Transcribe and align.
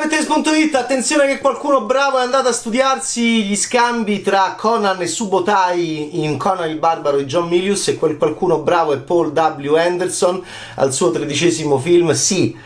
Bettes.it, 0.00 0.74
attenzione 0.76 1.26
che 1.26 1.40
qualcuno 1.40 1.82
bravo 1.82 2.16
è 2.18 2.22
andato 2.22 2.48
a 2.48 2.52
studiarsi 2.52 3.44
gli 3.44 3.54
scambi 3.54 4.22
tra 4.22 4.54
Conan 4.56 4.98
e 5.02 5.06
Subotai 5.06 6.24
in 6.24 6.38
Conan 6.38 6.70
il 6.70 6.78
Barbaro 6.78 7.18
di 7.18 7.26
John 7.26 7.48
Milius 7.48 7.88
e 7.88 7.96
quel 7.96 8.16
qualcuno 8.16 8.60
bravo 8.60 8.94
è 8.94 8.98
Paul 8.98 9.30
W. 9.32 9.74
Anderson 9.74 10.42
al 10.76 10.94
suo 10.94 11.10
tredicesimo 11.10 11.78
film, 11.78 12.12
sì, 12.12 12.56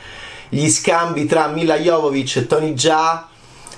gli 0.49 0.69
scambi 0.69 1.27
tra 1.27 1.49
Mila 1.49 1.77
Jovovich 1.77 2.37
e 2.37 2.47
Tony 2.47 2.73
Jaa 2.73 3.27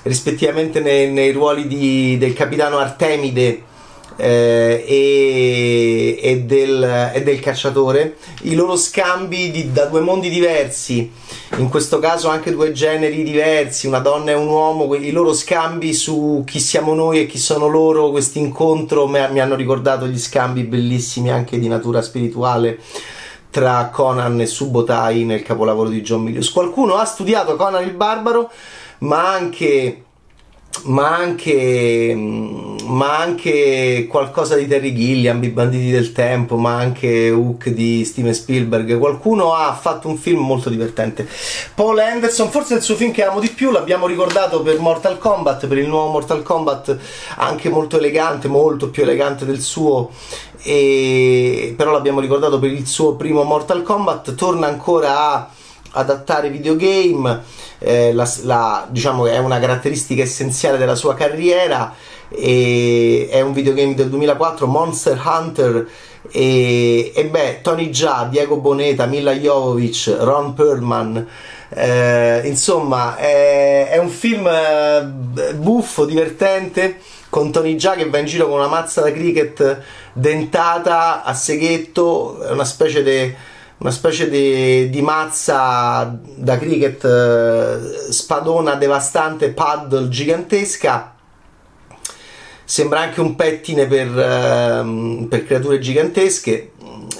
rispettivamente 0.03 0.79
nei, 0.79 1.09
nei 1.09 1.31
ruoli 1.31 1.65
di, 1.65 2.15
del 2.19 2.33
capitano 2.33 2.77
Artemide 2.77 3.63
eh, 4.15 4.83
e, 4.87 6.19
e, 6.21 6.41
del, 6.41 7.11
e, 7.13 7.23
del, 7.23 7.39
cacciatore, 7.39 8.17
i 8.43 8.55
loro 8.55 8.75
scambi 8.75 9.51
di, 9.51 9.71
da 9.71 9.85
due 9.85 10.01
mondi 10.01 10.29
diversi, 10.29 11.11
in 11.57 11.69
questo 11.69 11.99
caso 11.99 12.29
anche 12.29 12.51
due 12.51 12.71
generi 12.71 13.23
diversi, 13.23 13.87
una 13.87 13.99
donna 13.99 14.31
e 14.31 14.35
un 14.35 14.47
uomo, 14.47 14.93
i 14.95 15.11
loro 15.11 15.33
scambi 15.33 15.93
su 15.93 16.43
chi 16.45 16.59
siamo 16.59 16.93
noi 16.93 17.19
e 17.19 17.25
chi 17.25 17.37
sono 17.37 17.67
loro, 17.67 18.09
questo 18.09 18.39
incontro 18.39 19.07
mi, 19.07 19.19
mi 19.31 19.39
hanno 19.39 19.55
ricordato 19.55 20.07
gli 20.07 20.19
scambi 20.19 20.63
bellissimi 20.63 21.29
anche 21.29 21.59
di 21.59 21.67
natura 21.67 22.01
spirituale 22.01 22.79
tra 23.49 23.89
Conan 23.91 24.39
e 24.41 24.45
Subotai 24.45 25.23
nel 25.23 25.41
capolavoro 25.41 25.89
di 25.89 26.01
John 26.01 26.23
Milius. 26.23 26.51
Qualcuno 26.51 26.95
ha 26.95 27.05
studiato 27.05 27.55
Conan 27.55 27.83
il 27.83 27.93
Barbaro, 27.93 28.49
ma 28.99 29.31
anche 29.31 30.03
ma 30.83 31.15
anche, 31.15 32.13
ma 32.15 33.17
anche 33.17 34.07
qualcosa 34.09 34.55
di 34.55 34.67
Terry 34.67 34.93
Gilliam, 34.93 35.43
I 35.43 35.49
banditi 35.49 35.89
del 35.89 36.11
tempo, 36.11 36.57
ma 36.57 36.75
anche 36.75 37.29
Hook 37.29 37.69
di 37.69 38.05
Steven 38.05 38.33
Spielberg. 38.33 38.97
Qualcuno 38.97 39.53
ha 39.53 39.73
fatto 39.73 40.07
un 40.07 40.17
film 40.17 40.39
molto 40.39 40.69
divertente. 40.69 41.27
Paul 41.75 41.99
Anderson, 41.99 42.49
forse 42.49 42.75
il 42.75 42.81
suo 42.81 42.95
film 42.95 43.11
che 43.11 43.23
amo 43.23 43.39
di 43.39 43.49
più, 43.49 43.71
l'abbiamo 43.71 44.07
ricordato 44.07 44.61
per 44.61 44.79
Mortal 44.79 45.17
Kombat, 45.17 45.67
per 45.67 45.77
il 45.77 45.87
nuovo 45.87 46.11
Mortal 46.11 46.43
Kombat, 46.43 46.97
anche 47.37 47.69
molto 47.69 47.97
elegante, 47.97 48.47
molto 48.47 48.89
più 48.89 49.03
elegante 49.03 49.45
del 49.45 49.59
suo. 49.59 50.11
E, 50.63 51.73
però 51.77 51.91
l'abbiamo 51.91 52.19
ricordato 52.19 52.59
per 52.59 52.71
il 52.71 52.87
suo 52.87 53.15
primo 53.15 53.43
Mortal 53.43 53.83
Kombat. 53.83 54.35
Torna 54.35 54.67
ancora 54.67 55.33
a 55.33 55.49
adattare 55.97 56.49
videogame, 56.49 57.41
eh, 57.79 58.13
la, 58.13 58.29
la, 58.43 58.87
diciamo 58.89 59.27
è 59.27 59.37
una 59.37 59.59
caratteristica 59.59 60.23
essenziale 60.23 60.77
della 60.77 60.95
sua 60.95 61.13
carriera. 61.13 61.93
E 62.29 63.27
è 63.31 63.39
un 63.41 63.53
videogame 63.53 63.93
del 63.93 64.09
2004, 64.09 64.67
Monster 64.67 65.21
Hunter. 65.23 65.87
E, 66.29 67.11
e 67.15 67.25
beh, 67.25 67.61
Tony 67.61 67.89
Jaa, 67.89 68.25
Diego 68.25 68.57
Boneta, 68.57 69.05
Mila 69.05 69.33
Jovovich, 69.33 70.15
Ron 70.19 70.53
Perlman. 70.53 71.27
Eh, 71.69 72.41
insomma, 72.45 73.17
è, 73.17 73.89
è, 73.89 73.97
un 73.97 74.09
film 74.09 74.47
eh, 74.47 75.53
buffo, 75.55 76.05
divertente 76.05 76.99
con 77.29 77.51
Tony 77.51 77.75
Jaa 77.75 77.95
che 77.95 78.09
va 78.09 78.19
in 78.19 78.25
giro 78.25 78.47
con 78.47 78.57
una 78.57 78.67
mazza 78.67 79.01
da 79.01 79.11
cricket 79.11 79.81
dentata 80.13 81.23
a 81.23 81.33
seghetto, 81.33 82.39
una 82.49 82.63
specie 82.63 83.03
di 83.03 83.35
una 83.79 83.91
specie 83.91 84.29
di, 84.29 84.89
di 84.89 85.01
mazza 85.01 86.17
da 86.35 86.57
cricket 86.57 87.03
eh, 87.03 88.11
spadona 88.11 88.75
devastante 88.75 89.49
paddle 89.49 90.09
gigantesca. 90.09 91.15
Sembra 92.63 93.01
anche 93.01 93.21
un 93.21 93.35
pettine 93.35 93.85
per, 93.85 94.07
uh, 94.09 95.27
per, 95.27 95.45
creature 95.45 95.79
gigantesche. 95.79 96.71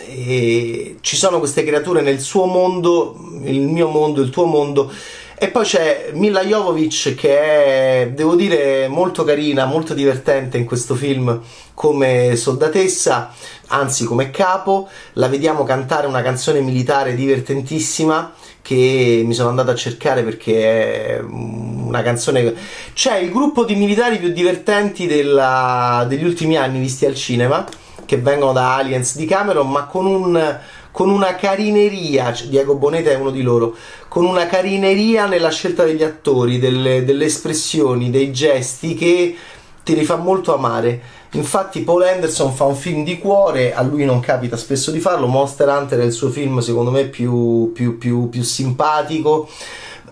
E 0.09 0.97
ci 0.99 1.16
sono 1.16 1.39
queste 1.39 1.64
creature 1.64 2.02
nel 2.02 2.19
suo 2.19 2.45
mondo 2.45 3.16
il 3.44 3.61
mio 3.61 3.88
mondo, 3.88 4.21
il 4.21 4.30
tuo 4.30 4.45
mondo 4.45 4.92
e 5.39 5.49
poi 5.49 5.66
c'è 5.66 6.09
Mila 6.14 6.43
Jovovic 6.43 7.14
che 7.14 7.39
è, 7.39 8.09
devo 8.09 8.33
dire, 8.33 8.87
molto 8.87 9.23
carina, 9.23 9.65
molto 9.65 9.93
divertente 9.93 10.58
in 10.58 10.65
questo 10.65 10.95
film 10.95 11.39
come 11.75 12.36
soldatessa, 12.36 13.31
anzi 13.67 14.05
come 14.05 14.31
capo. 14.31 14.89
La 15.14 15.27
vediamo 15.27 15.64
cantare 15.64 16.08
una 16.08 16.23
canzone 16.23 16.59
militare 16.61 17.14
divertentissima 17.14 18.33
che 18.64 19.21
mi 19.23 19.36
sono 19.36 19.49
andato 19.49 19.70
a 19.70 19.76
cercare 19.76 20.23
perché 20.23 21.17
è 21.17 21.20
una 21.20 22.02
canzone... 22.02 22.55
C'è 22.93 23.20
il 23.20 23.31
gruppo 23.31 23.64
di 23.64 23.76
militari 23.76 24.17
più 24.17 24.30
divertenti 24.30 25.05
della, 25.05 26.03
degli 26.09 26.26
ultimi 26.26 26.58
anni 26.58 26.80
visti 26.80 27.05
al 27.05 27.14
cinema, 27.14 27.64
che 28.05 28.17
vengono 28.17 28.53
da 28.53 28.77
Aliens 28.77 29.15
di 29.15 29.26
Cameron, 29.26 29.70
ma 29.70 29.86
con 29.86 30.08
un 30.08 30.59
con 30.97 31.11
una 31.11 31.35
carineria, 31.35 32.33
Diego 32.47 32.73
Boneta 32.73 33.11
è 33.11 33.15
uno 33.15 33.30
di 33.30 33.43
loro, 33.43 33.75
con 34.08 34.25
una 34.25 34.47
carineria 34.47 35.27
nella 35.27 35.52
scelta 35.52 35.83
degli 35.83 36.02
attori, 36.02 36.58
delle, 36.58 37.05
delle 37.05 37.25
espressioni, 37.25 38.09
dei 38.09 38.31
gesti 38.31 38.95
che 38.95 39.35
ti 39.83 39.93
li 39.93 40.03
fa 40.03 40.15
molto 40.15 40.55
amare. 40.55 40.99
Infatti 41.33 41.81
Paul 41.81 42.02
Anderson 42.02 42.52
fa 42.52 42.63
un 42.63 42.75
film 42.75 43.03
di 43.03 43.19
cuore, 43.19 43.75
a 43.75 43.83
lui 43.83 44.05
non 44.05 44.21
capita 44.21 44.58
spesso 44.58 44.89
di 44.89 44.99
farlo, 44.99 45.27
Monster 45.27 45.67
Hunter 45.67 45.99
è 45.99 46.03
il 46.03 46.11
suo 46.11 46.31
film 46.31 46.61
secondo 46.61 46.89
me 46.89 47.05
più, 47.05 47.71
più, 47.75 47.99
più, 47.99 48.29
più 48.29 48.41
simpatico 48.41 49.47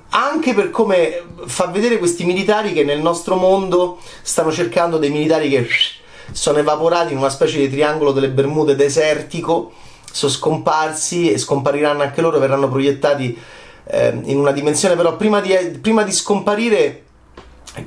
anche 0.09 0.53
per 0.53 0.69
come 0.69 1.23
fa 1.45 1.65
vedere 1.65 1.97
questi 1.97 2.25
militari 2.25 2.73
che 2.73 2.83
nel 2.83 3.01
nostro 3.01 3.37
mondo 3.37 3.97
stanno 4.21 4.51
cercando 4.51 4.99
dei 4.99 5.09
militari 5.09 5.49
che 5.49 5.67
sono 6.31 6.59
evaporati 6.59 7.13
in 7.13 7.17
una 7.17 7.29
specie 7.29 7.57
di 7.57 7.71
triangolo 7.71 8.11
delle 8.11 8.29
Bermude 8.29 8.75
desertico 8.75 9.71
sono 10.15 10.31
scomparsi 10.31 11.29
e 11.29 11.37
scompariranno 11.37 12.01
anche 12.01 12.21
loro, 12.21 12.39
verranno 12.39 12.69
proiettati 12.69 13.37
eh, 13.83 14.17
in 14.23 14.37
una 14.37 14.53
dimensione, 14.53 14.95
però 14.95 15.17
prima 15.17 15.41
di, 15.41 15.53
prima 15.81 16.03
di 16.03 16.13
scomparire 16.13 17.03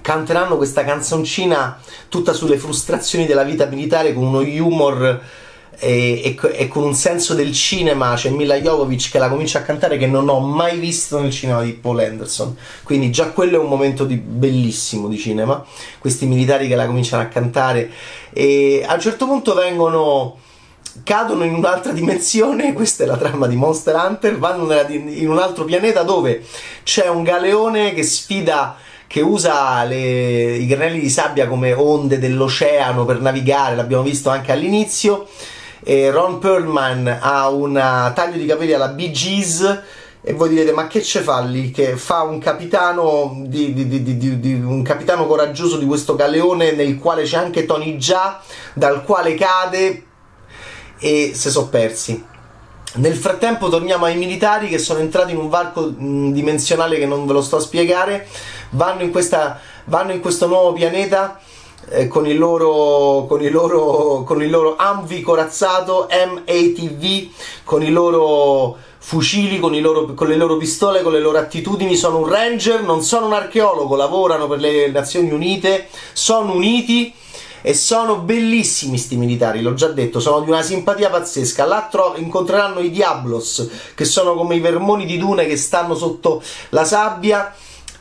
canteranno 0.03 0.59
questa 0.59 0.85
canzoncina 0.85 1.81
tutta 2.11 2.35
sulle 2.35 2.59
frustrazioni 2.59 3.25
della 3.25 3.45
vita 3.45 3.65
militare 3.65 4.13
con 4.13 4.25
uno 4.25 4.41
humor 4.41 5.23
e, 5.79 6.21
e, 6.23 6.39
e, 6.53 6.69
con 6.69 6.83
un 6.83 6.93
senso 6.93 7.33
del 7.33 7.55
cinema. 7.55 8.13
C'è 8.15 8.29
Mila 8.29 8.57
Jovovich 8.57 9.11
che 9.11 9.19
la 9.19 9.31
comincia 9.31 9.61
a 9.61 9.63
cantare 9.63 9.97
che 9.97 10.07
non 10.07 10.29
ho 10.29 10.39
mai 10.41 10.77
visto 10.77 11.19
nel 11.19 11.33
cinema 11.33 11.63
di 11.63 11.73
Paul 11.73 12.01
Anderson. 12.01 12.55
Quindi 12.83 13.11
già 13.11 13.31
quello 13.31 13.57
è 13.57 13.59
un 13.59 13.71
momento 13.71 14.05
di, 14.05 14.17
bellissimo 14.17 15.09
di 15.09 15.17
cinema. 15.17 15.65
Questi 15.99 16.27
militari 16.27 16.69
che 16.69 16.75
la 16.75 16.85
cominciano 16.85 17.23
a 17.23 17.27
cantare. 17.27 17.91
E 18.35 18.85
a 18.87 18.93
un 18.93 19.01
certo 19.01 19.25
punto 19.25 19.55
vengono 19.55 20.41
cadono 21.03 21.45
in 21.45 21.55
un'altra 21.55 21.93
dimensione, 21.93 22.73
questa 22.75 23.05
è 23.05 23.07
la 23.07 23.17
trama 23.17 23.47
di 23.47 23.57
Monster 23.57 23.95
Hunter, 23.95 24.39
vanno 24.39 24.73
in 24.89 25.29
un 25.29 25.39
altro 25.39 25.65
pianeta 25.65 26.03
dove 26.03 26.45
c'è 26.83 27.09
un 27.09 27.23
galeone 27.23 27.95
che 27.95 28.03
sfida 28.03 28.77
che 29.07 29.23
usa 29.23 29.83
le, 29.85 30.57
i 30.57 30.67
granelli 30.67 31.01
di 31.01 31.09
sabbia 31.09 31.49
come 31.49 31.73
onde 31.73 32.19
dell'oceano 32.19 33.05
per 33.05 33.21
navigare, 33.21 33.75
l'abbiamo 33.75 34.03
visto 34.03 34.29
anche 34.29 34.53
all'inizio. 34.53 35.27
E 35.83 36.11
Ron 36.11 36.39
Perlman 36.39 37.19
ha 37.21 37.49
un 37.49 37.73
taglio 38.15 38.37
di 38.37 38.45
capelli 38.45 38.73
alla 38.73 38.89
Bee 38.89 39.11
Gees 39.11 39.83
e 40.21 40.33
voi 40.35 40.49
direte 40.51 40.73
ma 40.73 40.89
che 40.89 41.03
ce 41.03 41.21
fa 41.21 41.41
lì 41.41 41.71
che 41.71 41.97
fa 41.97 42.23
un 42.23 42.39
capitano 42.39 43.45
di, 43.47 43.73
di, 43.73 43.87
di, 43.87 44.39
di, 44.41 44.53
un 44.55 44.83
capitano 44.83 45.27
coraggioso 45.27 45.79
di 45.79 45.87
questo 45.87 46.17
galeone 46.17 46.73
nel 46.73 46.99
quale 46.99 47.23
c'è 47.23 47.39
anche 47.39 47.65
Tony 47.65 47.97
Jaa 47.97 48.41
dal 48.75 49.05
quale 49.05 49.35
cade 49.35 50.08
e 50.99 51.33
si 51.35 51.51
sono 51.51 51.69
persi. 51.69 52.25
Nel 52.95 53.15
frattempo 53.15 53.69
torniamo 53.69 54.07
ai 54.07 54.17
militari 54.17 54.69
che 54.69 54.79
sono 54.79 55.01
entrati 55.01 55.33
in 55.33 55.39
un 55.39 55.49
varco 55.49 55.93
mh, 55.97 56.33
dimensionale 56.33 56.99
che 56.99 57.07
non 57.07 57.27
ve 57.27 57.35
lo 57.35 57.43
sto 57.43 57.57
a 57.57 57.61
spiegare, 57.61 58.27
vanno 58.71 59.03
in, 59.03 59.11
questa, 59.11 59.61
vanno 59.85 60.13
in 60.13 60.21
questo 60.21 60.47
nuovo 60.47 60.73
pianeta 60.73 61.39
eh, 61.91 62.09
con, 62.09 62.27
il 62.27 62.39
loro, 62.39 63.27
con, 63.27 63.43
il 63.43 63.53
loro, 63.53 64.25
con 64.25 64.43
il 64.43 64.51
loro 64.51 64.77
Amvi 64.77 65.21
corazzato, 65.21 66.09
MATV, 66.11 67.29
con 67.65 67.83
i 67.83 67.91
loro 67.91 68.77
fucili, 68.99 69.59
con, 69.59 69.79
loro, 69.81 70.15
con 70.15 70.29
le 70.29 70.37
loro 70.37 70.57
pistole, 70.57 71.03
con 71.03 71.13
le 71.13 71.21
loro 71.21 71.39
attitudini, 71.39 71.95
sono 71.95 72.19
un 72.19 72.29
ranger, 72.29 72.83
non 72.83 73.03
sono 73.03 73.27
un 73.27 73.33
archeologo, 73.33 73.97
lavorano 73.97 74.47
per 74.47 74.61
le 74.61 74.91
Nazioni 74.91 75.31
Unite, 75.31 75.89
sono 76.13 76.53
uniti 76.53 77.15
e 77.63 77.75
sono 77.75 78.19
bellissimi 78.19 78.99
sti 78.99 79.17
militari, 79.17 79.61
l'ho 79.63 79.75
già 79.75 79.89
detto, 79.89 80.21
sono 80.21 80.41
di 80.41 80.51
una 80.51 80.63
simpatia 80.63 81.11
pazzesca. 81.11 81.65
Là 81.65 81.89
tro- 81.91 82.15
incontreranno 82.17 82.81
i 82.81 82.91
Diablos, 82.91 83.69
che 83.95 84.05
sono 84.05 84.35
come 84.35 84.57
i 84.57 84.61
vermoni 84.61 85.07
di 85.07 85.19
dune 85.19 85.47
che 85.47 85.57
stanno 85.57 85.95
sotto 85.95 86.43
la 86.71 86.85
sabbia. 86.85 87.55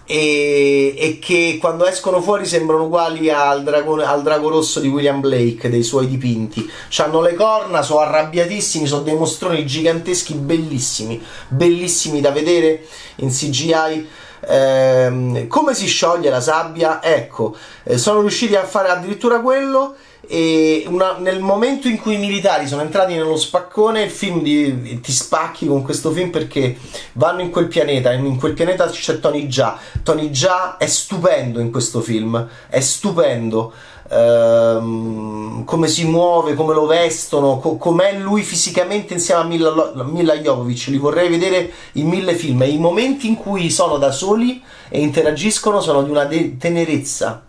E, 0.10 0.96
e, 0.98 1.20
che 1.20 1.58
quando 1.60 1.86
escono 1.86 2.22
fuori 2.22 2.46
sembrano 2.46 2.86
uguali 2.86 3.30
al, 3.30 3.62
dragone, 3.62 4.06
al 4.06 4.24
drago 4.24 4.48
rosso 4.48 4.80
di 4.80 4.88
William 4.88 5.20
Blake 5.20 5.70
dei 5.70 5.84
suoi 5.84 6.08
dipinti. 6.08 6.66
Hanno 7.00 7.20
le 7.20 7.34
corna, 7.34 7.82
sono 7.82 8.00
arrabbiatissimi, 8.00 8.88
sono 8.88 9.02
dei 9.02 9.16
mostroni 9.16 9.66
giganteschi, 9.66 10.34
bellissimi, 10.36 11.22
bellissimi 11.50 12.22
da 12.22 12.32
vedere 12.32 12.86
in 13.16 13.30
CGI 13.30 14.08
Ehm, 14.48 15.48
come 15.48 15.74
si 15.74 15.88
scioglie 15.88 16.30
la 16.30 16.42
sabbia? 16.42 17.02
Ecco, 17.02 17.56
eh, 17.84 17.98
sono 17.98 18.22
riusciti 18.22 18.56
a 18.56 18.66
fare 18.66 18.90
addirittura 18.90 19.40
quello 19.40 19.96
e 20.30 20.84
una, 20.88 21.18
nel 21.20 21.40
momento 21.40 21.88
in 21.88 22.00
cui 22.00 22.16
i 22.16 22.18
militari 22.18 22.68
sono 22.68 22.82
entrati 22.82 23.14
nello 23.14 23.38
spaccone 23.38 24.02
il 24.02 24.10
film 24.10 24.42
di, 24.42 25.00
ti 25.00 25.12
spacchi 25.14 25.68
con 25.68 25.84
questo 25.84 26.12
film 26.12 26.32
perché 26.32 26.76
vanno 27.14 27.42
in 27.42 27.50
quel 27.50 27.68
pianeta 27.68 28.12
in 28.12 28.38
quel 28.38 28.52
pianeta 28.52 28.90
c'è 28.90 29.22
Tony 29.22 29.48
Jaa 29.48 29.80
Tony 30.04 30.30
Jaa 30.30 30.76
è 30.76 30.86
stupendo 30.86 31.62
in 31.62 31.72
questo 31.72 32.02
film 32.02 32.46
è 32.68 32.82
stupendo 32.82 33.72
ehm, 34.10 35.64
come 35.66 35.88
si 35.88 36.06
muove 36.06 36.54
come 36.54 36.74
lo 36.74 36.86
vestono 36.86 37.60
co- 37.60 37.78
com'è 37.78 38.18
lui 38.18 38.42
fisicamente 38.44 39.14
insieme 39.14 39.42
a 39.42 39.44
Mila, 39.44 39.92
Mila 40.04 40.38
Jovovich 40.38 40.88
li 40.88 40.98
vorrei 40.98 41.30
vedere 41.30 41.72
in 41.94 42.08
mille 42.08 42.36
film 42.36 42.62
e 42.62 42.70
i 42.70 42.78
momenti 42.78 43.28
in 43.28 43.36
cui 43.36 43.70
sono 43.70 43.98
da 43.98 44.12
soli 44.12 44.62
e 44.90 45.00
interagiscono 45.02 45.82
sono 45.82 46.04
di 46.04 46.10
una 46.10 46.26
de- 46.26 46.58
tenerezza 46.58 47.44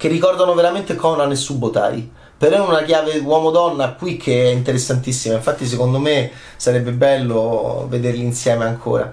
che 0.00 0.08
ricordano 0.08 0.54
veramente 0.54 0.96
Conan 0.96 1.30
e 1.30 1.36
Subotai. 1.36 2.10
Però 2.38 2.56
è 2.56 2.66
una 2.66 2.84
chiave 2.84 3.18
uomo-donna 3.18 3.92
qui 3.92 4.16
che 4.16 4.44
è 4.44 4.46
interessantissima. 4.46 5.34
Infatti, 5.34 5.66
secondo 5.66 5.98
me 5.98 6.30
sarebbe 6.56 6.92
bello 6.92 7.84
vederli 7.86 8.22
insieme 8.22 8.64
ancora. 8.64 9.12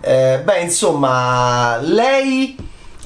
Eh, 0.00 0.40
beh, 0.44 0.60
insomma, 0.60 1.78
lei 1.78 2.56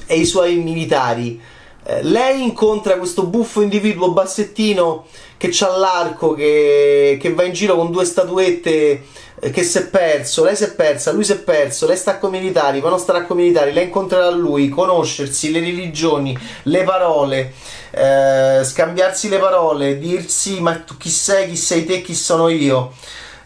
e 0.05 0.15
i 0.15 0.25
suoi 0.25 0.57
militari. 0.57 1.41
Eh, 1.85 2.01
lei 2.03 2.43
incontra 2.43 2.97
questo 2.97 3.23
buffo 3.23 3.61
individuo 3.61 4.11
bassettino 4.11 5.05
che 5.37 5.51
ha 5.59 5.77
l'arco, 5.77 6.33
che, 6.33 7.17
che 7.19 7.33
va 7.33 7.43
in 7.43 7.51
giro 7.51 7.75
con 7.75 7.91
due 7.91 8.05
statuette 8.05 9.03
eh, 9.39 9.49
che 9.49 9.63
si 9.63 9.79
è 9.79 9.87
perso, 9.87 10.45
lei 10.45 10.55
si 10.55 10.63
è 10.63 10.73
persa, 10.73 11.11
lui 11.11 11.25
si 11.25 11.33
è 11.33 11.39
perso, 11.39 11.85
lei 11.85 11.97
sta 11.97 12.17
con 12.17 12.33
i 12.33 12.39
militari, 12.39 12.79
poi 12.79 12.89
non 12.89 12.99
starà 12.99 13.25
con 13.25 13.37
i 13.37 13.43
militari, 13.43 13.73
lei 13.73 13.85
incontrerà 13.85 14.29
lui, 14.29 14.69
conoscersi, 14.69 15.51
le 15.51 15.59
religioni, 15.59 16.37
le 16.63 16.83
parole, 16.83 17.53
eh, 17.91 18.61
scambiarsi 18.63 19.27
le 19.27 19.39
parole, 19.39 19.99
dirsi 19.99 20.61
ma 20.61 20.75
tu 20.77 20.95
chi 20.95 21.09
sei, 21.09 21.49
chi 21.49 21.57
sei 21.57 21.83
te, 21.83 22.01
chi 22.01 22.15
sono 22.15 22.47
io. 22.47 22.93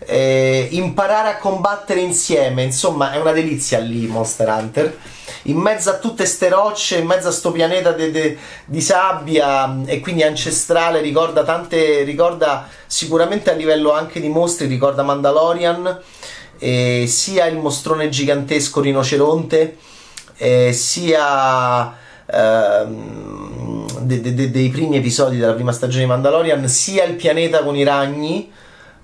Eh, 0.10 0.68
imparare 0.72 1.30
a 1.30 1.38
combattere 1.38 2.02
insieme, 2.02 2.62
insomma, 2.62 3.14
è 3.14 3.18
una 3.18 3.32
delizia 3.32 3.80
lì 3.80 4.06
Monster 4.06 4.48
Hunter 4.48 4.98
in 5.48 5.58
mezzo 5.58 5.90
a 5.90 5.98
tutte 5.98 6.26
ste 6.26 6.50
rocce, 6.50 6.98
in 6.98 7.06
mezzo 7.06 7.30
a 7.30 7.32
sto 7.32 7.52
pianeta 7.52 7.92
de, 7.92 8.12
de, 8.12 8.38
di 8.66 8.82
sabbia 8.82 9.82
e 9.86 10.00
quindi 10.00 10.24
ancestrale, 10.24 11.00
ricorda 11.02 11.44
tante, 11.44 12.04
ricorda 12.04 12.68
sicuramente 12.86 13.50
a 13.52 13.54
livello 13.54 13.94
anche 13.94 14.20
di 14.20 14.30
mostri, 14.30 14.68
ricorda 14.68 15.04
Mandalorian, 15.04 16.02
eh, 16.60 17.06
sia 17.08 17.46
il 17.46 17.58
mostrone 17.58 18.10
gigantesco 18.10 18.82
rinoceronte, 18.82 19.78
eh, 20.38 20.74
sia 20.74 21.96
ehm, 22.26 24.02
de, 24.02 24.34
de, 24.34 24.52
dei 24.52 24.70
primi 24.70 24.98
episodi 24.98 25.38
della 25.38 25.54
prima 25.54 25.72
stagione 25.72 26.04
di 26.04 26.10
Mandalorian, 26.10 26.68
sia 26.68 27.06
il 27.06 27.16
pianeta 27.16 27.64
con 27.64 27.76
i 27.78 27.84
ragni, 27.84 28.52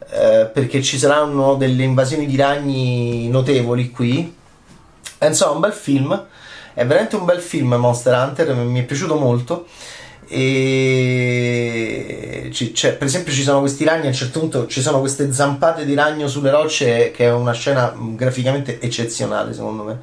eh, 0.10 0.50
perché 0.52 0.82
ci 0.82 0.98
saranno 0.98 1.56
delle 1.56 1.84
invasioni 1.84 2.26
di 2.26 2.36
ragni 2.36 3.30
notevoli 3.30 3.92
qui. 3.92 4.36
Insomma, 5.22 5.54
un 5.54 5.60
bel 5.62 5.72
film. 5.74 6.26
È 6.74 6.86
veramente 6.86 7.16
un 7.16 7.26
bel 7.26 7.40
film 7.40 7.74
Monster 7.76 8.14
Hunter, 8.14 8.54
mi 8.56 8.80
è 8.80 8.84
piaciuto 8.84 9.16
molto. 9.16 9.66
E 10.28 11.54
cioè, 12.74 12.94
per 12.94 13.08
esempio 13.08 13.34
ci 13.34 13.44
sono 13.44 13.60
questi 13.60 13.84
ragni 13.84 14.06
a 14.06 14.08
un 14.08 14.14
certo 14.14 14.40
punto 14.40 14.68
ci 14.68 14.82
sono 14.82 15.00
queste 15.00 15.34
zampate 15.34 15.86
di 15.86 15.96
ragno 15.96 16.28
sulle 16.28 16.50
rocce 16.50 17.12
che 17.12 17.26
è 17.26 17.32
una 17.32 17.52
scena 17.52 17.94
graficamente 17.98 18.80
eccezionale 18.80 19.54
secondo 19.54 19.84
me 19.84 20.00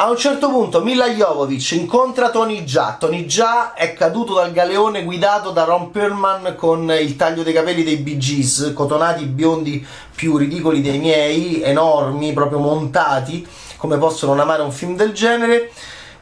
a 0.00 0.08
un 0.08 0.16
certo 0.16 0.48
punto 0.48 0.82
Mila 0.82 1.08
Jovovic 1.08 1.72
incontra 1.72 2.30
Tony 2.30 2.62
Jaa. 2.62 2.98
Tony 3.00 3.24
Jaa 3.24 3.74
è 3.74 3.94
caduto 3.94 4.34
dal 4.34 4.52
galeone 4.52 5.02
guidato 5.02 5.50
da 5.50 5.64
Ron 5.64 5.90
Perlman 5.90 6.54
con 6.54 6.88
il 7.00 7.16
taglio 7.16 7.42
dei 7.42 7.52
capelli 7.52 7.82
dei 7.82 7.96
Bee 7.96 8.16
Gees, 8.16 8.70
cotonati 8.76 9.24
biondi 9.24 9.84
più 10.14 10.36
ridicoli 10.36 10.82
dei 10.82 10.98
miei, 10.98 11.62
enormi, 11.62 12.32
proprio 12.32 12.60
montati 12.60 13.44
come 13.78 13.96
posso 13.96 14.26
non 14.26 14.38
amare 14.40 14.60
un 14.60 14.72
film 14.72 14.94
del 14.96 15.12
genere 15.12 15.70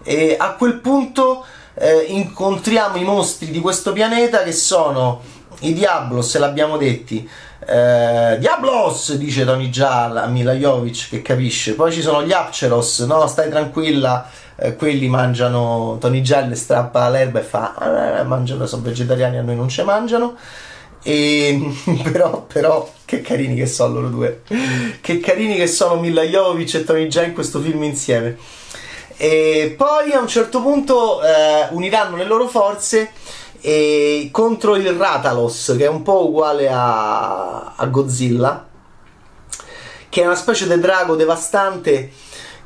e 0.05 0.37
a 0.39 0.53
quel 0.53 0.75
punto 0.75 1.45
eh, 1.75 2.05
incontriamo 2.09 2.97
i 2.97 3.05
mostri 3.05 3.51
di 3.51 3.61
questo 3.61 3.93
pianeta 3.93 4.45
che 4.45 4.53
sono 4.53 5.21
i 5.61 5.73
Diablos, 5.73 6.29
se 6.29 6.39
l'abbiamo 6.39 6.77
detti. 6.77 7.29
Eh, 7.67 8.37
Diablos 8.39 9.15
dice 9.15 9.45
Tony 9.45 9.71
Gialla 9.71 10.23
a 10.23 10.27
Mila 10.27 10.53
Jovic 10.53 11.09
che 11.09 11.23
capisce. 11.23 11.75
Poi 11.75 11.93
ci 11.93 12.03
sono 12.03 12.23
gli 12.23 12.33
Apceros, 12.33 13.01
no, 13.01 13.27
stai 13.27 13.51
tranquilla. 13.51 14.29
Eh, 14.59 14.77
quelli 14.77 15.09
mangiano 15.09 15.99
Tony 16.01 16.23
Gialla 16.23 16.55
strappa 16.55 17.09
l'erba 17.11 17.41
e 17.41 17.43
fa 17.43 18.21
eh, 18.21 18.23
mangiano, 18.23 18.67
sono 18.67 18.83
vegetariani, 18.83 19.39
a 19.39 19.43
noi 19.43 19.57
non 19.57 19.69
ci 19.69 19.83
mangiano. 19.83 20.37
E, 21.07 21.73
però, 22.11 22.43
però, 22.53 22.91
che 23.05 23.21
carini 23.21 23.55
che 23.55 23.67
sono 23.67 23.95
loro 23.95 24.09
due. 24.09 24.43
Che 25.01 25.21
carini 25.21 25.55
che 25.55 25.69
sono 25.69 26.01
Mila 26.01 26.25
Jovic 26.25 26.75
e 26.75 26.85
Tony 26.85 27.07
Jaa 27.07 27.27
in 27.27 27.33
questo 27.33 27.61
film 27.61 27.85
insieme. 27.85 28.37
E 29.17 29.73
poi 29.77 30.11
a 30.13 30.19
un 30.19 30.27
certo 30.27 30.61
punto 30.61 31.23
eh, 31.23 31.69
uniranno 31.71 32.17
le 32.17 32.25
loro 32.25 32.49
forze 32.49 33.13
e, 33.61 34.31
contro 34.33 34.75
il 34.75 34.91
Ratalos, 34.91 35.77
che 35.79 35.85
è 35.85 35.89
un 35.89 36.03
po' 36.03 36.27
uguale 36.27 36.69
a, 36.69 37.75
a 37.77 37.87
Godzilla, 37.87 38.67
che 40.09 40.23
è 40.23 40.27
una 40.27 40.35
specie 40.35 40.67
di 40.67 40.81
drago 40.81 41.15
devastante 41.15 42.11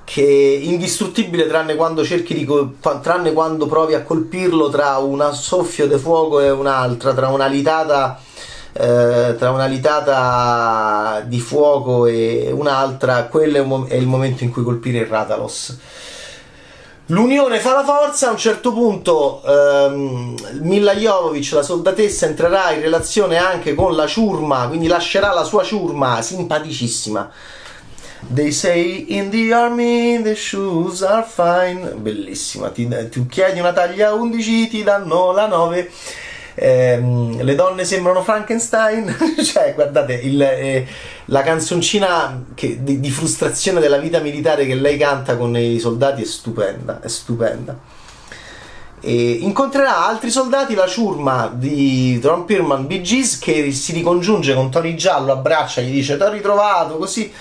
che 0.03 0.25
è 0.25 0.65
indistruttibile 0.65 1.47
tranne 1.47 1.77
quando 1.77 2.03
cerchi 2.05 2.35
di 2.35 2.49
tranne 3.03 3.33
quando 3.35 3.67
provi 3.67 3.95
a 3.95 4.03
colpirlo 4.03 4.71
tra 4.71 4.97
un 4.97 5.29
soffio 5.35 5.87
di 5.87 5.99
fuoco 5.99 6.41
e 6.41 6.51
un'altra, 6.51 7.13
tra 7.13 7.29
una 7.29 7.47
litata 7.47 8.19
eh, 8.73 9.35
tra 9.37 9.51
una 9.51 9.67
litata 9.67 11.23
di 11.27 11.41
fuoco 11.41 12.07
e 12.07 12.51
un'altra, 12.53 13.25
quello 13.25 13.59
è, 13.59 13.63
mo- 13.63 13.87
è, 13.87 13.95
il 13.95 14.07
momento 14.07 14.45
in 14.45 14.51
cui 14.51 14.63
colpire 14.63 14.99
il 14.99 15.07
Ratalos. 15.07 15.79
L'unione 17.07 17.59
fa 17.59 17.73
la 17.75 17.85
forza, 17.85 18.29
a 18.29 18.31
un 18.31 18.37
certo 18.37 18.73
punto 18.73 19.43
ehm, 19.45 20.37
Mila 20.61 20.95
Jovovic, 20.95 21.53
la 21.53 21.63
soldatessa, 21.63 22.27
entrerà 22.27 22.71
in 22.71 22.83
relazione 22.83 23.37
anche 23.37 23.75
con 23.75 23.97
la 23.97 24.07
ciurma, 24.07 24.69
quindi 24.69 24.87
lascerà 24.87 25.33
la 25.33 25.43
sua 25.43 25.65
ciurma 25.65 26.23
simpaticissima. 26.23 27.29
They 28.33 28.53
say 28.53 29.07
in 29.09 29.31
the 29.31 29.53
army 29.53 30.23
the 30.23 30.37
shoes 30.37 31.03
are 31.03 31.27
fine. 31.27 31.95
Bellissima. 31.97 32.69
Ti, 32.69 33.09
tu 33.11 33.27
chiedi 33.27 33.59
una 33.59 33.73
taglia 33.73 34.13
11, 34.13 34.69
ti 34.69 34.83
danno 34.85 35.33
la 35.33 35.47
9 35.47 35.91
ehm, 36.55 37.43
le 37.43 37.55
donne 37.55 37.85
sembrano 37.85 38.23
Frankenstein, 38.23 39.17
cioè 39.45 39.75
guardate 39.75 40.15
il, 40.15 40.41
eh, 40.43 40.87
la 41.27 41.43
canzoncina 41.43 42.45
che, 42.55 42.83
di, 42.83 43.01
di, 43.01 43.11
frustrazione 43.11 43.81
della 43.81 43.99
vita 43.99 44.21
militare 44.21 44.67
che 44.67 44.75
lei 44.75 44.97
canta 44.97 45.37
con 45.37 45.57
i 45.57 45.79
soldati 45.79 46.23
è 46.23 46.27
stupenda, 46.27 47.01
è 47.01 47.09
stupenda. 47.09 47.99
E 49.03 49.31
incontrerà 49.41 50.07
altri 50.07 50.31
soldati, 50.31 50.75
la 50.75 50.87
ciurma 50.87 51.51
di 51.55 52.19
Tron 52.19 52.45
Pirman 52.45 52.87
Bee 52.87 53.01
Gees 53.01 53.39
che 53.39 53.73
si 53.73 53.93
ricongiunge 53.93 54.53
con 54.55 54.71
Tony 54.71 54.95
Giallo, 54.95 55.33
abbraccia, 55.33 55.81
gli 55.81 55.91
dice 55.91 56.17
ti 56.17 56.23
ho 56.23 56.31
ritrovato 56.31 56.99
così. 56.99 57.33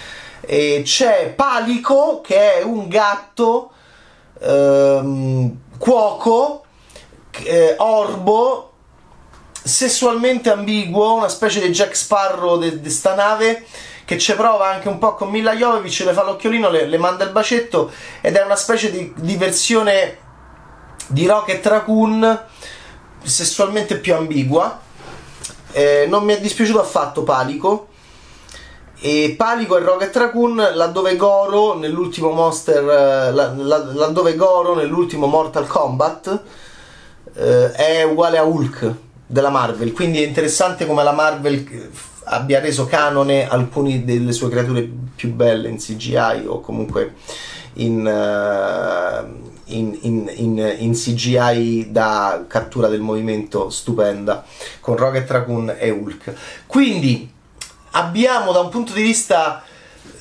E 0.41 0.81
c'è 0.85 1.33
Palico 1.35 2.21
che 2.21 2.59
è 2.59 2.63
un 2.63 2.87
gatto 2.87 3.71
ehm, 4.39 5.57
cuoco, 5.77 6.63
eh, 7.43 7.75
orbo 7.77 8.68
sessualmente 9.69 10.49
ambiguo, 10.51 11.13
una 11.13 11.29
specie 11.29 11.61
di 11.61 11.69
Jack 11.69 11.95
Sparrow 11.95 12.57
di 12.59 12.89
sta 12.89 13.13
nave 13.13 13.65
che 14.03 14.17
ci 14.17 14.33
prova 14.33 14.69
anche 14.69 14.87
un 14.87 14.97
po' 14.97 15.13
con 15.13 15.29
Mila 15.29 15.55
Jovovic, 15.55 15.99
le 15.99 16.13
fa 16.13 16.23
l'occhiolino, 16.23 16.69
le, 16.69 16.87
le 16.87 16.97
manda 16.97 17.23
il 17.23 17.29
bacetto 17.29 17.91
ed 18.21 18.35
è 18.35 18.43
una 18.43 18.55
specie 18.55 18.89
di, 18.89 19.13
di 19.15 19.35
versione 19.37 20.17
di 21.07 21.27
Rocket 21.27 21.63
Raccoon 21.65 22.45
sessualmente 23.21 23.97
più 23.97 24.15
ambigua. 24.15 24.81
Eh, 25.71 26.07
non 26.09 26.23
mi 26.23 26.33
è 26.33 26.39
dispiaciuto 26.39 26.81
affatto 26.81 27.23
Palico. 27.23 27.87
E 28.99 29.35
Palico 29.37 29.77
e 29.77 29.81
Rocket 29.81 30.15
Raccoon, 30.17 30.71
laddove 30.73 31.15
Goro 31.15 31.75
nell'ultimo 31.75 32.31
Monster, 32.31 32.83
eh, 32.83 33.31
laddove 33.31 34.35
Goro 34.35 34.73
nell'ultimo 34.73 35.27
Mortal 35.27 35.67
Kombat 35.67 36.41
eh, 37.35 37.71
è 37.71 38.03
uguale 38.03 38.39
a 38.39 38.43
Hulk 38.43 39.07
della 39.31 39.49
Marvel, 39.49 39.91
quindi 39.91 40.23
è 40.23 40.25
interessante 40.25 40.87
come 40.87 41.03
la 41.03 41.11
Marvel 41.11 41.91
abbia 42.23 42.59
reso 42.59 42.85
canone 42.85 43.47
alcune 43.47 44.03
delle 44.03 44.31
sue 44.31 44.49
creature 44.49 44.89
più 45.15 45.31
belle 45.33 45.69
in 45.69 45.77
CGI 45.77 46.45
o 46.47 46.61
comunque 46.61 47.13
in, 47.73 47.99
uh, 48.05 49.49
in, 49.65 49.97
in, 50.01 50.75
in, 50.79 50.93
CGI 50.93 51.89
da 51.91 52.43
cattura 52.47 52.87
del 52.87 53.01
movimento 53.01 53.69
stupenda 53.69 54.43
con 54.79 54.95
Rocket 54.95 55.29
Raccoon 55.29 55.75
e 55.77 55.91
Hulk. 55.91 56.33
Quindi 56.65 57.31
abbiamo 57.91 58.51
da 58.51 58.61
un 58.61 58.69
punto 58.69 58.93
di 58.93 59.03
vista 59.03 59.61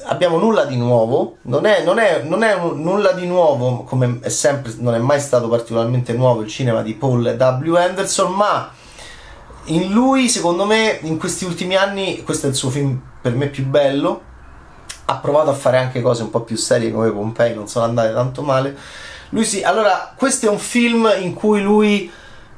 abbiamo 0.05 0.37
nulla 0.39 0.65
di 0.65 0.77
nuovo, 0.77 1.37
non 1.43 1.65
è, 1.65 1.83
non 1.83 1.99
è, 1.99 2.23
non 2.23 2.43
è 2.43 2.59
nulla 2.59 3.13
di 3.13 3.27
nuovo 3.27 3.85
come 3.85 4.19
è 4.21 4.29
sempre, 4.29 4.75
non 4.79 4.95
è 4.95 4.99
mai 4.99 5.21
stato 5.21 5.49
particolarmente 5.49 6.13
nuovo 6.13 6.43
il 6.43 6.49
cinema 6.49 6.83
di 6.83 6.95
Paul 6.95 7.37
W. 7.39 7.75
Anderson, 7.75 8.33
ma 8.33 8.71
in 9.69 9.93
lui, 9.93 10.29
secondo 10.29 10.65
me, 10.65 10.99
in 11.03 11.19
questi 11.19 11.45
ultimi 11.45 11.77
anni, 11.77 12.23
questo 12.23 12.47
è 12.47 12.51
il 12.51 12.55
suo 12.55 12.71
film 12.71 13.01
per 13.21 13.35
me 13.35 13.49
più 13.49 13.65
bello, 13.67 14.23
ha 15.07 15.17
provato 15.17 15.51
a 15.51 15.55
fare 15.55 15.79
anche 15.79 16.03
cose 16.03 16.23
un 16.23 16.31
po' 16.31 16.43
più 16.43 16.57
serie 16.57 16.93
come 16.93 17.11
Pompei, 17.11 17.55
non 17.55 17.69
sono 17.69 17.85
andate 17.85 18.13
tanto 18.13 18.43
male. 18.43 18.77
Lui 19.31 19.45
sì, 19.45 19.63
allora, 19.63 20.15
questo 20.17 20.47
è 20.47 20.49
un 20.49 20.59
film 20.59 21.11
in 21.21 21.35
cui 21.35 21.63
lui 21.63 22.11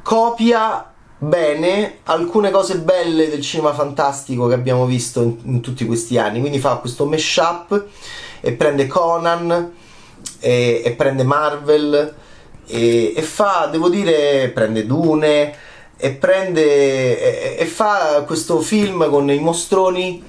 copia 0.02 0.85
bene 1.19 1.99
alcune 2.05 2.50
cose 2.50 2.79
belle 2.79 3.29
del 3.29 3.43
cinema 3.43 3.75
fantastico 3.75 4.47
che 4.49 4.55
abbiamo 4.55 4.87
visto 4.87 5.21
in, 5.23 5.37
in 5.45 5.61
tutti 5.61 5.85
questi 5.87 6.19
anni. 6.19 6.40
Quindi 6.40 6.59
fa 6.59 6.76
questo 6.76 7.07
mashup 7.07 7.87
e 8.40 8.52
prende 8.52 8.87
Conan 8.87 9.73
e, 10.38 10.83
e 10.85 10.90
prende 10.93 11.23
Marvel 11.23 12.14
e, 12.67 13.12
e, 13.14 13.23
fa, 13.23 13.69
devo 13.71 13.88
dire, 13.88 14.50
prende 14.55 14.87
Dune 14.87 15.55
e 16.00 16.11
prende 16.12 17.57
e, 17.57 17.62
e 17.62 17.66
fa 17.66 18.25
questo 18.26 18.61
film 18.61 19.09
con 19.11 19.30
i 19.30 19.38
mostroni 19.38 20.23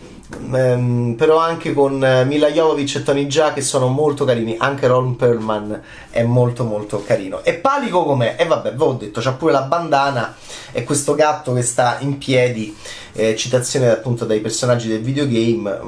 ehm, 0.53 1.15
però 1.17 1.37
anche 1.37 1.73
con 1.73 2.03
eh, 2.03 2.25
Mila 2.25 2.51
Jovovic 2.51 2.95
e 2.95 3.03
Tony 3.03 3.25
Jaa 3.25 3.53
che 3.53 3.61
sono 3.61 3.87
molto 3.87 4.25
carini 4.25 4.55
anche 4.59 4.87
Ron 4.87 5.15
Perlman 5.15 5.81
è 6.09 6.23
molto 6.23 6.65
molto 6.65 7.01
carino 7.03 7.43
e 7.43 7.53
Palico 7.53 8.03
com'è? 8.03 8.35
e 8.37 8.45
vabbè 8.45 8.73
ve 8.73 8.77
l'ho 8.77 8.93
detto 8.93 9.21
c'ha 9.21 9.31
pure 9.31 9.53
la 9.53 9.61
bandana 9.61 10.35
e 10.73 10.83
questo 10.83 11.15
gatto 11.15 11.53
che 11.53 11.61
sta 11.61 11.97
in 12.01 12.17
piedi 12.17 12.75
eh, 13.13 13.35
citazione 13.35 13.89
appunto 13.89 14.25
dai 14.25 14.39
personaggi 14.41 14.87
del 14.87 15.01
videogame 15.01 15.79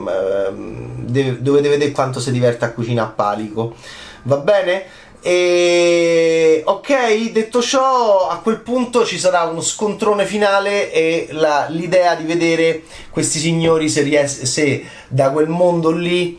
ehm, 0.48 1.06
deve, 1.06 1.62
vedere 1.62 1.92
quanto 1.92 2.20
si 2.20 2.32
diverte 2.32 2.66
a 2.66 2.72
cucina 2.72 3.04
a 3.04 3.08
Palico 3.08 3.76
va 4.24 4.38
bene? 4.38 5.02
E 5.26 6.64
ok, 6.66 7.32
detto 7.32 7.62
ciò, 7.62 8.28
a 8.28 8.40
quel 8.40 8.60
punto 8.60 9.06
ci 9.06 9.18
sarà 9.18 9.44
uno 9.44 9.62
scontrone 9.62 10.26
finale 10.26 10.92
e 10.92 11.30
la, 11.32 11.68
l'idea 11.70 12.16
di 12.16 12.26
vedere 12.26 12.84
questi 13.10 13.40
signori 13.40 13.88
se, 13.88 14.02
ries- 14.02 14.42
se 14.42 14.84
da 15.08 15.32
quel 15.32 15.48
mondo 15.48 15.92
lì 15.92 16.38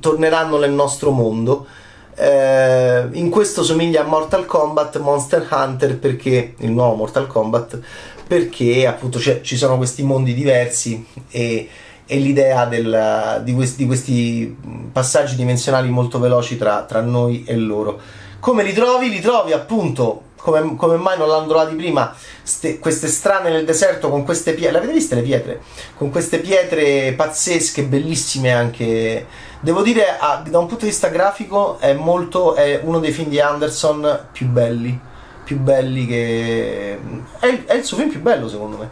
torneranno 0.00 0.56
nel 0.56 0.72
nostro 0.72 1.10
mondo. 1.10 1.66
Eh, 2.14 3.06
in 3.12 3.28
questo 3.28 3.62
somiglia 3.62 4.00
a 4.00 4.04
Mortal 4.04 4.46
Kombat 4.46 4.98
Monster 5.00 5.46
Hunter 5.50 5.98
perché 5.98 6.54
il 6.58 6.70
nuovo 6.70 6.94
Mortal 6.94 7.26
Kombat 7.26 7.80
perché 8.26 8.86
appunto 8.86 9.18
ci 9.18 9.56
sono 9.56 9.76
questi 9.76 10.02
mondi 10.02 10.32
diversi 10.32 11.04
e, 11.30 11.68
e 12.06 12.18
l'idea 12.18 12.64
del, 12.64 13.42
di, 13.44 13.52
questi, 13.52 13.76
di, 13.76 13.86
questi, 13.86 14.56
passaggi 14.90 15.36
dimensionali 15.36 15.90
molto 15.90 16.18
veloci 16.18 16.56
tra, 16.56 16.84
tra 16.84 17.02
noi 17.02 17.44
e 17.46 17.56
loro 17.56 18.00
come 18.42 18.64
li 18.64 18.72
trovi? 18.72 19.08
Li 19.08 19.20
trovi 19.20 19.52
appunto 19.52 20.30
come, 20.34 20.74
come, 20.74 20.96
mai 20.96 21.16
non 21.16 21.28
l'hanno 21.28 21.46
trovati 21.46 21.76
prima 21.76 22.12
ste, 22.42 22.80
queste 22.80 23.06
strane 23.06 23.50
nel 23.50 23.64
deserto 23.64 24.10
con 24.10 24.24
queste 24.24 24.52
pietre 24.54 24.72
l'avete 24.72 24.92
viste 24.92 25.14
le 25.14 25.22
pietre? 25.22 25.60
con 25.96 26.10
queste 26.10 26.40
pietre 26.40 27.12
pazzesche 27.12 27.84
bellissime 27.84 28.52
anche 28.52 29.26
devo 29.60 29.82
dire 29.82 30.18
ah, 30.18 30.42
da 30.44 30.58
un 30.58 30.66
punto 30.66 30.84
di 30.84 30.90
vista 30.90 31.06
grafico 31.06 31.78
è 31.78 31.92
molto 31.92 32.56
è 32.56 32.80
uno 32.82 32.98
dei 32.98 33.12
film 33.12 33.28
di 33.28 33.38
Anderson 33.38 34.26
più 34.32 34.48
belli 34.48 34.98
più 35.44 35.58
belli 35.58 36.06
che 36.06 36.98
è 37.38 37.64
è 37.64 37.74
il 37.74 37.84
suo 37.84 37.96
film 37.96 38.10
più 38.10 38.20
bello 38.20 38.48
secondo 38.48 38.76
me 38.76 38.90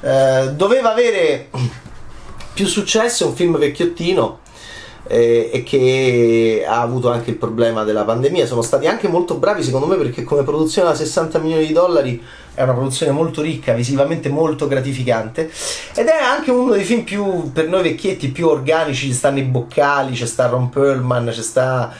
eh, 0.00 0.52
doveva 0.52 0.92
avere 0.92 1.50
più 2.54 2.66
successo 2.66 3.24
è 3.24 3.26
un 3.26 3.34
film 3.34 3.58
vecchiottino 3.58 4.44
eh, 5.08 5.50
e 5.52 5.62
che 5.62 6.64
ha 6.66 6.80
avuto 6.80 7.10
anche 7.10 7.30
il 7.30 7.36
problema 7.36 7.84
della 7.84 8.04
pandemia. 8.04 8.46
Sono 8.46 8.62
stati 8.62 8.86
anche 8.86 9.08
molto 9.08 9.36
bravi 9.36 9.62
secondo 9.62 9.86
me 9.86 9.96
perché 9.96 10.24
come 10.24 10.42
produzione 10.42 10.88
da 10.88 10.94
60 10.94 11.38
milioni 11.38 11.66
di 11.66 11.72
dollari 11.72 12.22
è 12.54 12.62
una 12.62 12.72
produzione 12.72 13.12
molto 13.12 13.42
ricca, 13.42 13.74
visivamente 13.74 14.30
molto 14.30 14.66
gratificante 14.66 15.50
ed 15.94 16.06
è 16.06 16.16
anche 16.22 16.50
uno 16.50 16.72
dei 16.72 16.84
film 16.84 17.02
più 17.02 17.52
per 17.52 17.68
noi 17.68 17.82
vecchietti 17.82 18.28
più 18.28 18.48
organici, 18.48 19.08
ci 19.08 19.12
stanno 19.12 19.38
i 19.38 19.42
boccali, 19.42 20.14
c'è 20.14 20.26
sta 20.26 20.46
Ron 20.46 20.70
Perlman, 20.70 21.28
c'è 21.30 21.42
sta 21.42 21.92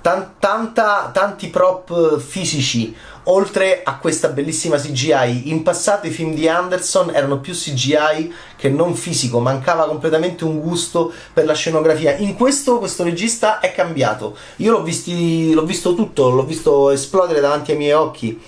tan- 0.00 0.34
tanta, 0.38 1.10
tanti 1.12 1.48
prop 1.48 2.18
fisici 2.18 2.94
oltre 3.24 3.82
a 3.84 3.98
questa 3.98 4.28
bellissima 4.28 4.76
CGI. 4.76 5.50
In 5.50 5.62
passato 5.62 6.06
i 6.06 6.10
film 6.10 6.34
di 6.34 6.48
Anderson 6.48 7.10
erano 7.14 7.38
più 7.38 7.52
CGI 7.52 8.32
che 8.56 8.68
non 8.68 8.94
fisico, 8.94 9.38
mancava 9.38 9.86
completamente 9.86 10.44
un 10.44 10.60
gusto 10.60 11.12
per 11.32 11.44
la 11.44 11.54
scenografia. 11.54 12.16
In 12.16 12.34
questo 12.34 12.78
questo 12.78 13.04
regista 13.04 13.60
è 13.60 13.72
cambiato. 13.72 14.36
Io 14.56 14.72
l'ho, 14.72 14.82
visti, 14.82 15.52
l'ho 15.52 15.64
visto 15.64 15.94
tutto, 15.94 16.30
l'ho 16.30 16.44
visto 16.44 16.90
esplodere 16.90 17.40
davanti 17.40 17.72
ai 17.72 17.76
miei 17.76 17.92
occhi. 17.92 18.40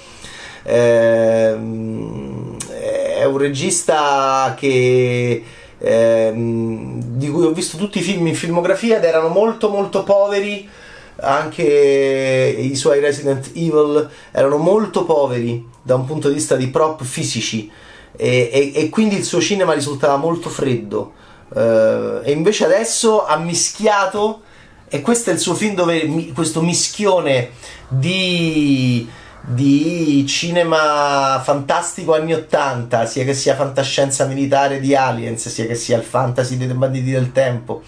Ehm, 0.65 2.57
è 2.69 3.25
un 3.25 3.39
regista 3.39 4.55
che 4.57 5.45
ehm, 5.79 7.03
di 7.03 7.31
cui 7.31 7.45
ho 7.45 7.53
visto 7.53 7.77
tutti 7.77 7.99
i 7.99 8.03
film 8.03 8.27
in 8.27 8.35
filmografia 8.35 8.97
ed 8.97 9.05
erano 9.05 9.29
molto 9.29 9.69
molto 9.69 10.03
poveri 10.03 10.69
anche 11.17 11.63
i 11.63 12.75
suoi 12.75 13.01
Resident 13.01 13.51
Evil 13.55 14.09
erano 14.33 14.57
molto 14.57 15.05
poveri 15.05 15.67
da 15.83 15.95
un 15.95 16.05
punto 16.05 16.29
di 16.29 16.35
vista 16.35 16.57
di 16.57 16.69
prop 16.69 17.03
fisici. 17.05 17.71
E, 18.17 18.51
e, 18.53 18.73
e 18.75 18.89
quindi 18.89 19.17
il 19.17 19.25
suo 19.25 19.41
cinema 19.41 19.73
risultava 19.75 20.17
molto 20.17 20.49
freddo. 20.49 21.13
Uh, 21.49 22.21
e 22.25 22.33
invece 22.33 22.65
adesso 22.65 23.25
ha 23.27 23.37
mischiato 23.37 24.41
e 24.89 25.01
questo 25.01 25.31
è 25.31 25.33
il 25.33 25.39
suo 25.39 25.55
film 25.55 25.75
dove 25.75 26.05
mi, 26.05 26.33
questo 26.33 26.63
mischione 26.63 27.51
di, 27.89 29.09
di 29.41 30.25
cinema 30.27 31.41
fantastico 31.45 32.15
anni 32.15 32.33
80 32.33 33.07
sia 33.07 33.25
che 33.25 33.35
sia 33.35 33.57
fantascienza 33.57 34.25
militare 34.27 34.81
di 34.81 34.95
Aliens 34.95 35.49
sia 35.49 35.67
che 35.67 35.75
sia 35.75 35.97
il 35.97 36.05
fantasy 36.05 36.57
dei 36.57 36.69
banditi 36.69 37.11
del 37.11 37.33
tempo 37.33 37.83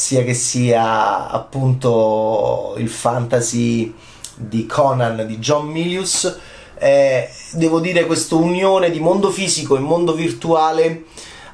sia 0.00 0.24
che 0.24 0.32
sia 0.32 1.28
appunto 1.28 2.72
il 2.78 2.88
fantasy 2.88 3.92
di 4.34 4.64
Conan 4.64 5.26
di 5.26 5.36
John 5.36 5.66
Milius. 5.66 6.38
Eh, 6.78 7.28
devo 7.52 7.80
dire 7.80 8.06
questa 8.06 8.34
unione 8.36 8.90
di 8.90 8.98
mondo 8.98 9.30
fisico 9.30 9.76
e 9.76 9.80
mondo 9.80 10.14
virtuale 10.14 11.04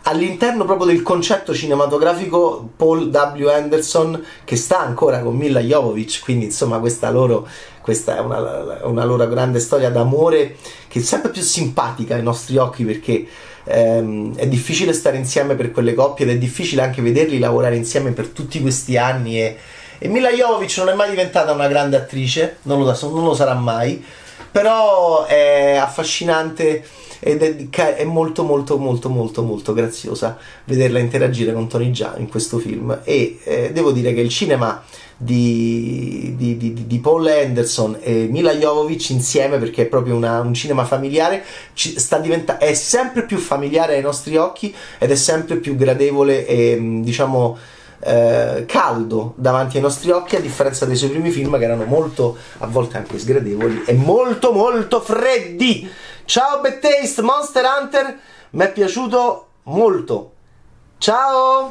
all'interno 0.02 0.64
proprio 0.64 0.86
del 0.86 1.02
concetto 1.02 1.52
cinematografico 1.52 2.70
Paul 2.76 3.08
W. 3.08 3.48
Anderson 3.48 4.24
che 4.44 4.54
sta 4.54 4.78
ancora 4.78 5.18
con 5.18 5.34
Mila 5.34 5.58
Jovovich 5.58 6.22
quindi 6.22 6.44
insomma 6.44 6.78
questa, 6.78 7.10
loro, 7.10 7.48
questa 7.80 8.16
è 8.16 8.20
una, 8.20 8.78
una 8.84 9.04
loro 9.04 9.26
grande 9.26 9.58
storia 9.58 9.90
d'amore 9.90 10.54
che 10.86 11.00
è 11.00 11.02
sempre 11.02 11.30
più 11.30 11.42
simpatica 11.42 12.14
ai 12.14 12.22
nostri 12.22 12.56
occhi 12.56 12.84
perché 12.84 13.26
ehm, 13.66 14.36
è 14.36 14.46
difficile 14.46 14.92
stare 14.92 15.16
insieme 15.16 15.54
per 15.54 15.70
quelle 15.70 15.94
coppie 15.94 16.24
ed 16.24 16.32
è 16.32 16.38
difficile 16.38 16.82
anche 16.82 17.02
vederli 17.02 17.38
lavorare 17.38 17.76
insieme 17.76 18.12
per 18.12 18.28
tutti 18.28 18.60
questi 18.60 18.96
anni 18.96 19.40
e, 19.40 19.56
e 19.98 20.08
Mila 20.08 20.30
Jovovic 20.30 20.76
non 20.78 20.88
è 20.90 20.94
mai 20.94 21.10
diventata 21.10 21.52
una 21.52 21.68
grande 21.68 21.96
attrice, 21.96 22.58
non 22.62 22.82
lo, 22.82 22.96
non 23.02 23.24
lo 23.24 23.34
sarà 23.34 23.54
mai, 23.54 24.02
però 24.50 25.24
è 25.24 25.76
affascinante 25.76 26.84
ed 27.18 27.42
è, 27.42 27.94
è, 27.94 28.04
molto 28.04 28.42
molto 28.42 28.76
molto 28.78 29.08
molto 29.08 29.42
molto 29.42 29.72
graziosa 29.72 30.36
vederla 30.64 30.98
interagire 30.98 31.52
con 31.52 31.66
Tony 31.66 31.90
Jaa 31.90 32.16
in 32.18 32.28
questo 32.28 32.58
film 32.58 33.00
e 33.04 33.38
eh, 33.42 33.72
devo 33.72 33.90
dire 33.90 34.12
che 34.12 34.20
il 34.20 34.28
cinema 34.28 34.82
di, 35.18 36.34
di, 36.36 36.56
di, 36.58 36.86
di, 36.86 36.98
Paul 36.98 37.26
Anderson 37.26 37.96
e 38.00 38.28
Mila 38.30 38.52
Jovovic 38.52 39.10
insieme 39.10 39.56
perché 39.56 39.82
è 39.82 39.86
proprio 39.86 40.14
una, 40.14 40.40
un 40.40 40.52
cinema 40.52 40.84
familiare 40.84 41.42
sta 41.74 42.18
diventa- 42.18 42.58
è 42.58 42.74
sempre 42.74 43.24
più 43.24 43.38
familiare 43.38 43.94
ai 43.94 44.02
nostri 44.02 44.36
occhi 44.36 44.74
ed 44.98 45.10
è 45.10 45.14
sempre 45.14 45.56
più 45.56 45.74
gradevole 45.74 46.46
e 46.46 46.78
diciamo 47.02 47.56
eh, 48.00 48.64
caldo 48.66 49.32
davanti 49.36 49.76
ai 49.76 49.82
nostri 49.82 50.10
occhi 50.10 50.36
a 50.36 50.40
differenza 50.40 50.84
dei 50.84 50.96
suoi 50.96 51.10
primi 51.10 51.30
film 51.30 51.56
che 51.56 51.64
erano 51.64 51.84
molto 51.84 52.36
a 52.58 52.66
volte 52.66 52.98
anche 52.98 53.18
sgradevoli 53.18 53.84
e 53.86 53.94
molto 53.94 54.52
molto 54.52 55.00
freddi. 55.00 55.90
Ciao 56.26 56.60
Taste 56.60 57.22
Monster 57.22 57.64
Hunter 57.64 58.18
mi 58.50 58.64
è 58.64 58.70
piaciuto 58.70 59.46
molto. 59.64 60.32
Ciao 60.98 61.70